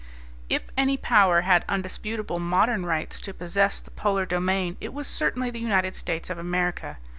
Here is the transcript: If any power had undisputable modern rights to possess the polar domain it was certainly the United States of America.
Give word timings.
If 0.49 0.63
any 0.75 0.97
power 0.97 1.41
had 1.41 1.63
undisputable 1.69 2.39
modern 2.39 2.87
rights 2.87 3.21
to 3.21 3.35
possess 3.35 3.79
the 3.79 3.91
polar 3.91 4.25
domain 4.25 4.75
it 4.81 4.95
was 4.95 5.05
certainly 5.05 5.51
the 5.51 5.59
United 5.59 5.93
States 5.93 6.31
of 6.31 6.39
America. 6.39 6.97